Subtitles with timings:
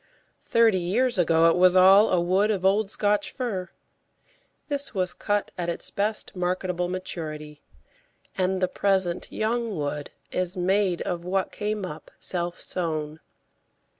[0.41, 3.69] Thirty years ago it was all a wood of old Scotch fir.
[4.67, 7.61] This was cut at its best marketable maturity,
[8.35, 13.19] and the present young wood is made of what came up self sown.